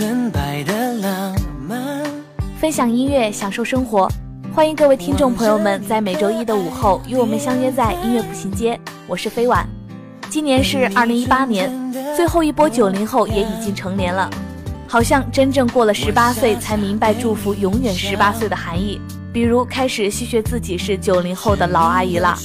[0.00, 1.36] 纯白的浪
[1.68, 1.78] 漫。
[2.58, 4.10] 分享音乐，享受生活。
[4.50, 8.80] 欢迎各位听众朋友们在每周一的午后与我们相约在音乐步行街。
[9.06, 9.68] 我是飞晚，
[10.30, 11.70] 今年是二零一八年，
[12.16, 14.30] 最后一波九零后也已经成年了，
[14.88, 18.98] 好像真正过了十八岁才明白祝福永远十八岁的含义。
[19.32, 22.36] 比如开始戏谑自己是九零后的老阿姨了。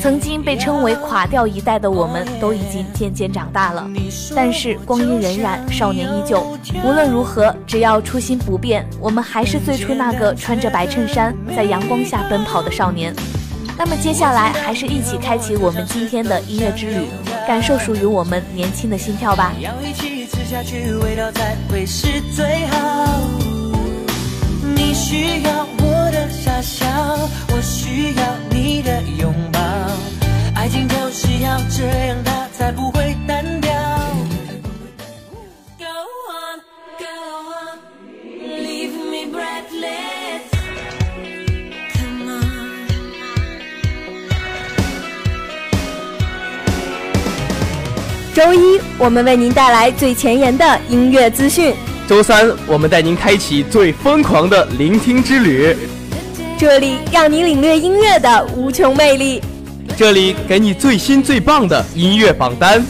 [0.00, 3.88] 曾经被称为垮掉一代的我们，都已经渐渐长大了，
[4.34, 6.44] 但是光阴荏苒，少年依旧。
[6.82, 13.14] 无论如何，只要初心不变，我们还是最初那个穿着白衬衫在阳光下奔跑的少年。
[13.76, 17.06] 那么接下来，还是一起开启我们今天的音乐之旅，
[17.46, 19.52] 感受属于我们年轻的心跳吧。
[19.60, 23.20] 要一起吃下去，味道才会是最好。
[24.74, 25.66] 你需要
[27.52, 29.60] 我需要你的拥抱。
[30.54, 33.72] 爱情就是要这样，它才不会单调。
[35.78, 35.84] Go
[36.30, 36.60] on,
[36.98, 37.04] go
[37.50, 37.78] on,
[38.62, 40.44] leave me breathless.
[41.94, 42.42] Come on.
[48.34, 51.74] 周一，我们为您带来最前沿的音乐资讯；
[52.08, 55.76] 周三，我们带您开启最疯狂的聆听之旅。
[56.56, 59.42] 这里让你领略音乐的无穷魅力，
[59.96, 62.84] 这里给你最新最棒的音乐榜单。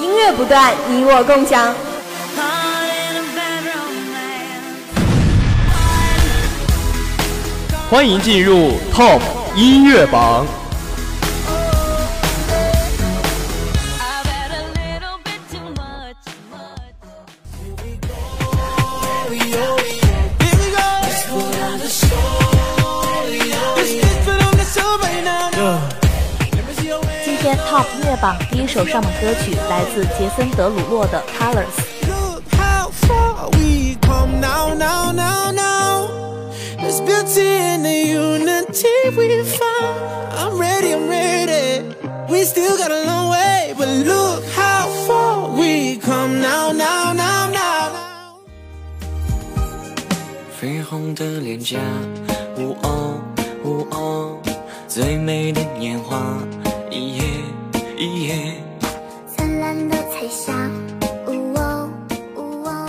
[0.00, 1.74] 音乐不断，你我共享。
[7.90, 9.20] 欢迎进入 Top
[9.56, 10.46] 音乐榜。
[28.22, 31.66] 榜第一首上榜歌曲来自杰森·德鲁洛的《Colors》。
[32.08, 36.08] Look how far we come now, now, now, now.
[36.78, 40.38] There's beauty in the unity we found.
[40.38, 41.82] I'm ready, I'm ready.
[42.28, 47.50] We still got a long way, but look how far we come now, now, now,
[47.50, 48.36] now, now.
[50.60, 51.80] 绯红的脸颊，
[52.56, 53.20] 呜哦
[53.64, 54.38] 呜哦，
[54.86, 56.38] 最美的年华，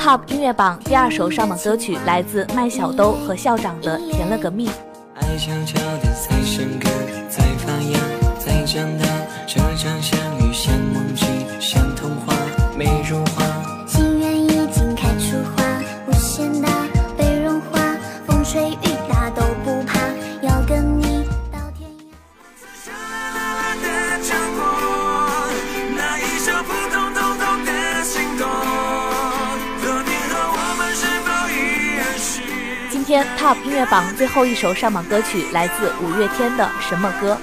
[0.03, 4.67] Top 音乐榜第二首上榜歌曲来自麦小兜和校长的《甜了个蜜》。
[5.15, 6.91] 爱悄悄地在生根，
[7.29, 7.99] 在发芽，
[8.37, 9.05] 在长大。
[9.47, 11.25] 这场相遇像梦境，
[11.57, 12.35] 像童话，
[12.77, 13.62] 美如画。
[33.13, 37.37] 天 Top 音乐榜最后一首上榜歌曲来自五月天的《什么歌》。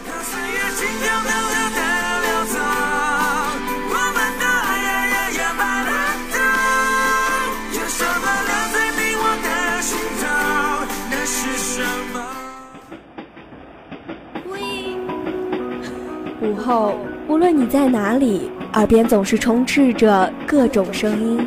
[16.42, 21.46] 午后，无论你在哪里，耳边总是充斥着各种声音。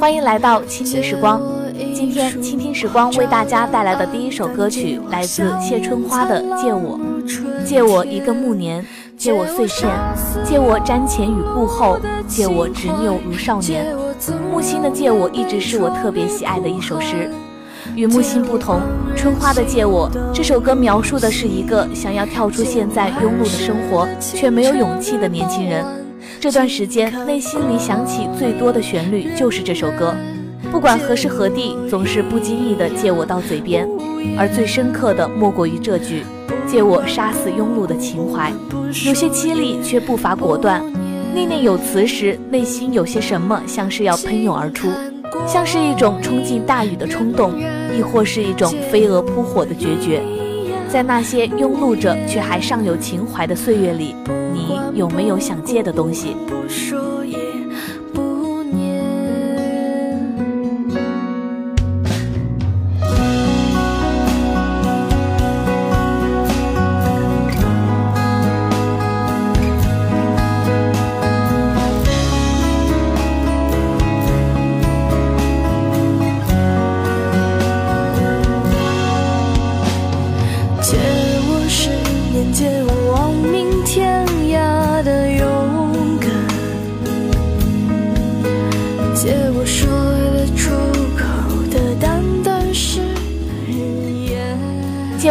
[0.00, 1.40] 欢迎来到倾听时光。
[1.94, 6.98] 今天倾听时光为大家带来的第一首歌曲来自谢春花的《借我》，
[7.64, 8.84] 借我一个暮年，
[9.16, 9.88] 借我碎片，
[10.44, 11.96] 借我瞻前与顾后，
[12.26, 13.94] 借我执拗如少年。
[14.50, 17.30] 木心的《借我》一直是我特别喜爱的一首诗。
[17.96, 18.82] 与木心不同，
[19.16, 25.82] 春花的《借我》这首歌描述的是一个想要跳出现在庸碌的生活却没有勇气的年轻人。
[26.38, 30.14] 这段时间内心里响起最多的旋律就是这首歌，
[30.70, 33.88] 不管何时何地，总是不经意的借我到嘴边，
[34.36, 36.22] 而最深刻的莫过于这句：
[36.66, 38.52] 借我杀死庸碌的情怀。
[39.06, 40.84] 有些凄厉却不乏果断，
[41.32, 44.90] 念念有词时，内心有些什么像是要喷涌而出。
[45.46, 47.52] 像是一种冲进大雨的冲动，
[47.96, 50.20] 亦或是一种飞蛾扑火的决绝。
[50.88, 54.14] 在那些庸碌着却还尚有情怀的岁月里，
[54.52, 56.36] 你有没有想借的东西？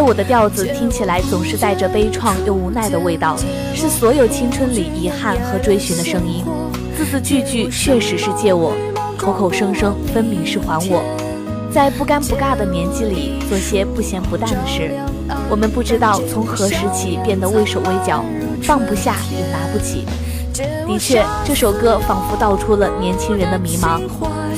[0.06, 3.36] 我的调子听起来总是带着悲怆又无奈的味道，
[3.74, 6.46] 是所有青春里遗憾和追寻的声音。
[6.96, 8.76] 字字句句确实是借我，
[9.18, 11.02] 口口声声分明是还我。
[11.72, 14.92] 在不尴不尬的年纪里做些不咸不淡的事，
[15.50, 18.24] 我们不知道从何时起变得畏手畏脚，
[18.62, 20.06] 放不下也拿不起。
[20.56, 24.02] 的确，这首歌仿佛道出了年轻人的迷茫。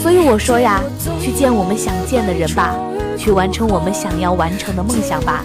[0.01, 0.81] 所以我说呀，
[1.19, 2.75] 去见我们想见的人吧。
[3.17, 5.44] 去完成我们想要完成的梦想吧，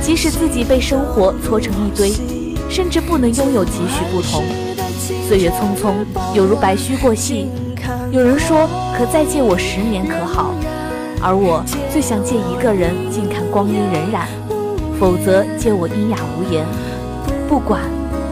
[0.00, 2.12] 即使自己被生活搓成一堆，
[2.70, 4.44] 甚至不能拥有几许不同。
[5.26, 5.94] 岁月匆匆，
[6.32, 7.48] 有如白驹过隙。
[8.12, 10.54] 有人说，可再借我十年可好？
[11.20, 14.22] 而我最想借一个人，静看光阴荏苒。
[15.00, 16.64] 否则，借我阴哑无言，
[17.48, 17.82] 不管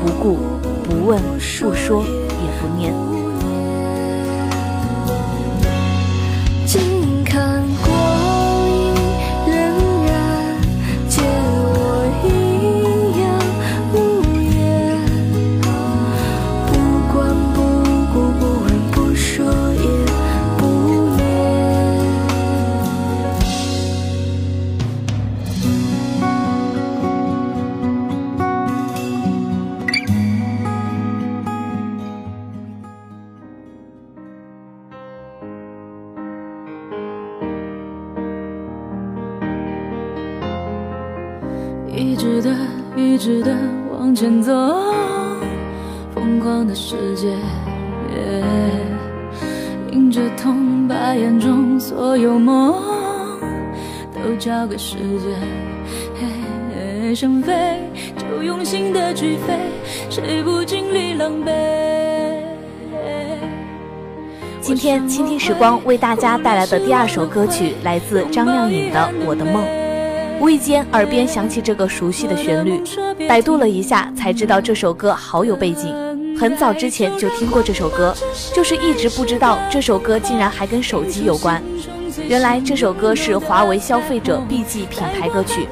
[0.04, 0.38] 不顾，
[0.86, 1.20] 不问
[1.60, 3.15] 不说，也不念。
[44.14, 44.52] 前走，
[46.14, 47.36] 疯狂的世界，
[49.92, 52.80] 迎着痛，把眼中所有梦
[54.14, 55.36] 都交给时间。
[57.14, 57.82] 想飞
[58.16, 59.52] 就用心的去飞，
[60.08, 61.52] 谁不经历狼狈？
[64.62, 69.62] 今天倾听时光为大家带来的第二首歌曲，来自张靓颖的《我的梦》。
[70.38, 72.82] 无意间，耳边响起这个熟悉的旋律，
[73.26, 75.94] 百度了一下，才知道这首歌好有背景。
[76.38, 78.14] 很早之前就听过这首歌，
[78.54, 81.62] 就是一直不知道这首歌竟然还跟手机有关。
[82.28, 85.66] 原来这首歌是华为消费者 B G 品牌歌曲，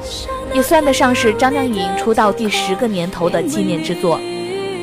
[0.51, 4.19] 也算得上是张靓颖出道第十个年头的纪念之作。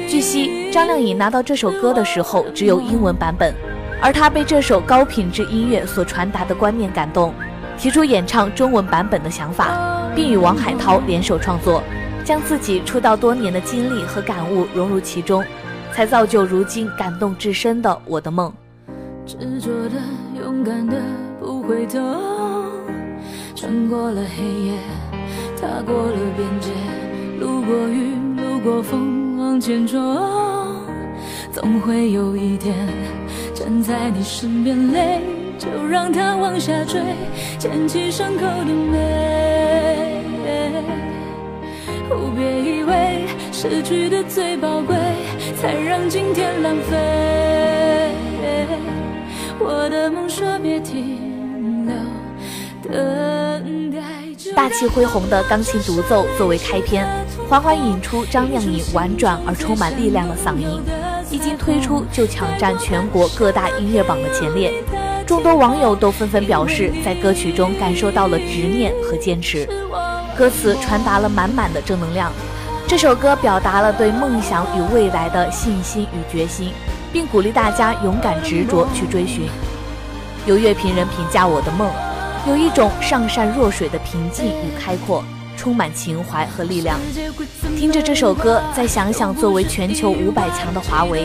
[0.09, 3.53] 据悉，张靓颖拿到这首歌的时候只有英文版本，
[4.01, 7.35] 而她被这首高品质音乐所传达的观念感动，
[7.83, 11.83] 提出演唱中文版本的想法，并与王海涛联手创作，
[12.25, 15.45] 将自己出道多年的经历和感悟融入其中，
[15.93, 18.53] 才造就如今感动至深的《我的梦》。
[19.27, 19.97] 执着的、
[20.41, 20.95] 勇敢的，
[21.41, 21.99] 不回头，
[23.57, 24.75] 穿过了黑夜，
[25.61, 26.71] 踏过了边界，
[27.41, 29.99] 路过雨，路过风，往前冲，
[31.51, 32.77] 总会有一天
[33.53, 35.21] 站在你身边，泪
[35.63, 37.01] 就让它往下坠，
[37.57, 38.99] 捡起伤口的美。
[42.11, 44.97] 哦，别以为失去的最宝贵，
[45.61, 48.11] 才让今天浪费。
[49.61, 51.95] 我的梦说别停留，
[52.91, 54.01] 等待
[54.37, 57.07] 着大气恢宏的钢琴独奏作为开篇，
[57.49, 60.67] 缓缓引出张靓颖婉转而充满力量的嗓音，
[61.31, 64.75] 一经推出就抢占全国各大音乐榜的前列。
[65.27, 69.69] 众多网友都纷纷表示，在歌曲中感受到了执念和坚持，
[70.37, 72.33] 歌词传达了满满的正能量。
[72.87, 76.73] 这首歌表达了对梦想与未来的信心与决心，
[77.13, 79.49] 并鼓励大家勇敢执着去追寻。
[80.45, 81.91] 有乐评人评价我的梦，
[82.47, 85.25] 有一种上善若水的平静与开阔，
[85.57, 86.99] 充满情怀和力量。
[87.79, 91.25] 听着这首歌，再想想作为全球五百强的华为，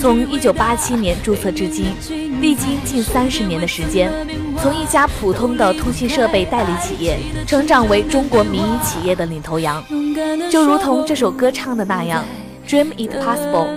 [0.00, 1.94] 从一九八七年注册至今，
[2.42, 4.10] 历经近三十年的时间，
[4.60, 9.80] 从一家普通的通信设备代理企业，成长为中国民营企业的领头羊。
[10.50, 12.24] 就如同这首歌唱的那样
[12.68, 13.68] ，Dream it possible，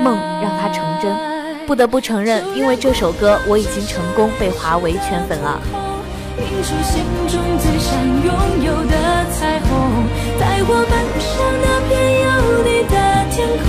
[0.00, 1.14] 梦让它成真。
[1.66, 5.60] 不得不承认，因为这首歌，我已经成功被华为圈粉了。
[6.38, 7.92] 映出心中最想
[8.24, 8.32] 拥
[8.64, 9.68] 有的彩虹，
[10.40, 10.90] 在我们
[11.20, 11.92] 上那片
[12.24, 12.26] 有
[12.64, 12.94] 你的
[13.30, 13.68] 天空，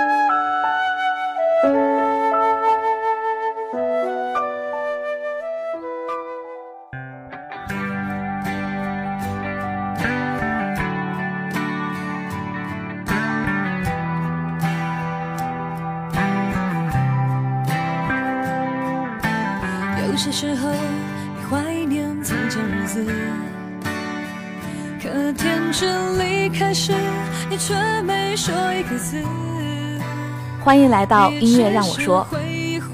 [30.63, 32.25] 欢迎来到音乐让我说。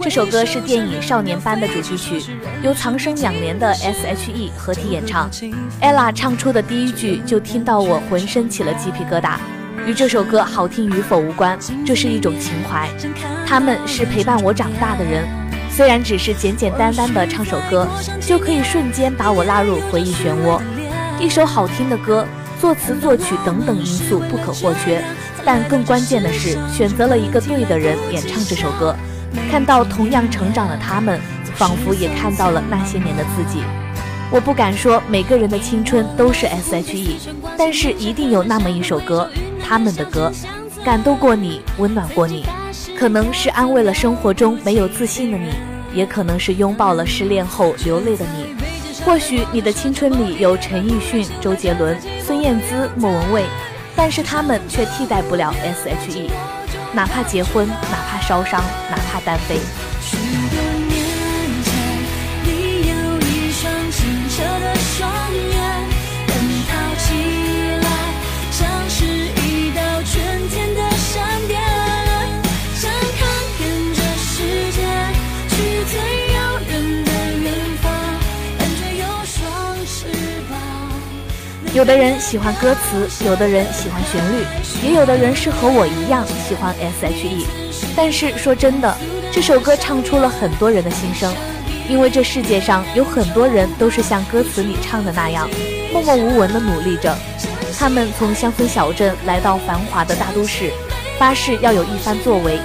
[0.02, 2.22] 这首歌是电影《少年班》的主题曲，
[2.62, 5.30] 由藏生两年的 S.H.E 合体演唱。
[5.82, 9.36] ella 唱出的第一句就听到我浑身起了鸡皮疙瘩。
[9.86, 12.90] 与这首歌好听与否无关，这是一种情怀。
[13.46, 15.26] 他们是陪伴我长大的人，
[15.70, 17.88] 虽然只是简简单单的唱首歌，
[18.20, 20.62] 就可以瞬间把我拉入回忆漩涡。
[21.20, 22.26] 一首好听的歌，
[22.60, 25.04] 作词作曲等等因素不可或缺，
[25.48, 28.94] 但更关键的是选择了一个对的人演唱这首歌。
[29.50, 31.22] 看到同样成长的他们，
[31.56, 33.64] 仿佛也看到了那些年的自己。
[34.30, 37.18] 我不敢说每个人的青春都是 S.H.E，
[37.58, 39.30] 但是一定有那么一首歌，
[39.64, 40.30] 他们的歌，
[40.84, 42.46] 感动过你，温暖过你。
[43.00, 45.54] 可能是安慰了生活中没有自信的你，
[45.94, 48.54] 也可能是拥抱了失恋后流泪的你。
[49.06, 53.46] 或许你的青春里有陈奕迅、周杰伦、孙燕姿、莫文蔚，
[53.98, 56.30] 但是他们却替代不了 S.H.E。
[56.94, 60.57] 哪怕结婚，哪怕烧伤，哪怕单飞。
[81.78, 84.44] 有的人喜欢歌词，有的人喜欢旋律，
[84.84, 87.46] 也有的人是和我一样喜欢 S.H.E。
[87.96, 88.98] 但是说真的，
[89.32, 91.32] 这首歌唱出了很多人的心声，
[91.88, 95.48] 因为这世界上有很多人都是像歌词里唱的那样，
[95.94, 97.16] 默默无闻的努力着。
[97.78, 100.72] 他们从乡村小镇来到繁华的大都市，
[101.20, 102.58] 发誓要有一番作为。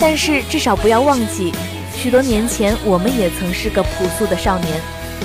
[0.00, 1.52] 但是至少不要忘记，
[1.94, 4.80] 许多年前我们也曾是个朴素的少年，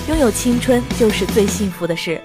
[0.10, 2.22] 拥有青春就是最幸福的事。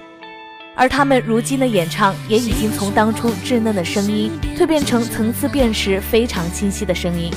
[0.79, 7.33] 而他们如今的演唱，也已经从当初稚嫩的声音蜕变成层次辨识非常清晰的声音，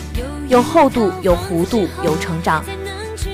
[0.47, 2.63] 有厚度，有弧度，有成长。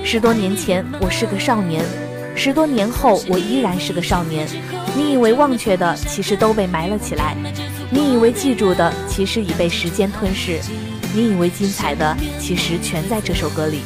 [0.05, 1.85] 十多年前我是个少年，
[2.37, 4.47] 十多年后我依然是个少年。
[4.97, 7.35] 你以为忘却的，其实都被埋了起来；
[7.91, 10.61] 你以为记住的，其实已被时间吞噬；
[11.13, 13.81] 你以为精彩的，其实全在这首歌里。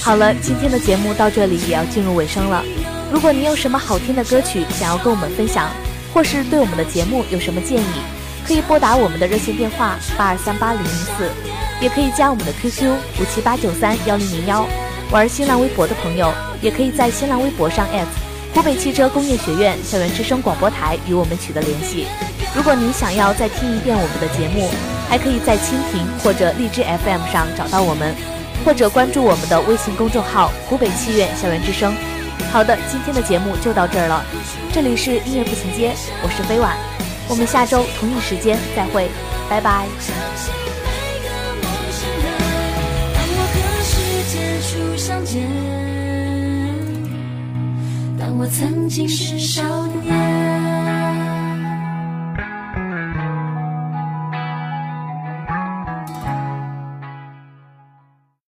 [0.00, 2.64] 好了，今天的节目到这里也要进入尾声了。
[3.12, 5.68] 如果您有什么好听的歌曲想要跟我们分享，
[6.14, 7.84] 或是对我们的节目有什么建议，
[8.48, 11.30] 可以拨打我们的热线电话八二三八零零四，
[11.82, 12.90] 也可以加我们的 QQ
[13.20, 14.66] 五七八九三幺零零幺。
[15.10, 17.86] 玩新浪微博的朋友，也可以在新浪微博上
[18.54, 22.06] 湖北汽车工业学院校园之声广播台与我们取得联系。
[22.56, 24.70] 如果您想要再听一遍我们的节目，
[25.10, 28.14] 还可以在蜻蜓或者荔枝 FM 上找到我们，
[28.64, 31.94] 或者关注我们的微信公众号“湖北汽院校园之声”。
[32.50, 34.24] 好的，今天的节目就到这儿了。
[34.72, 36.74] 这里是音乐步行街，我是飞婉，
[37.28, 39.08] 我们下周同一时间再会，
[39.48, 39.86] 拜拜。
[43.14, 43.92] 当我和世
[44.32, 45.46] 界初相见，
[48.18, 49.62] 当我曾经是少
[50.02, 51.07] 年。